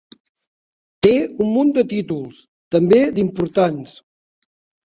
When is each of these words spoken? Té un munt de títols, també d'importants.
Té 1.07 1.11
un 1.45 1.51
munt 1.57 1.73
de 1.75 1.83
títols, 1.91 2.39
també 2.77 3.05
d'importants. 3.19 3.97